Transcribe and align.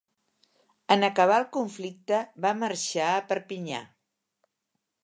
En 0.95 1.05
acabar 1.09 1.35
el 1.43 1.45
conflicte 1.59 2.23
va 2.47 2.55
marxar 2.63 3.13
a 3.13 3.23
Perpinyà. 3.35 3.85